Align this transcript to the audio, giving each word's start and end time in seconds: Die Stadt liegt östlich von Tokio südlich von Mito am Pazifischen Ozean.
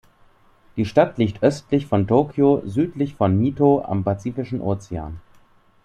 Die 0.77 0.85
Stadt 0.85 1.19
liegt 1.19 1.43
östlich 1.43 1.85
von 1.85 2.07
Tokio 2.07 2.63
südlich 2.65 3.13
von 3.13 3.37
Mito 3.37 3.83
am 3.85 4.03
Pazifischen 4.03 4.59
Ozean. 4.59 5.19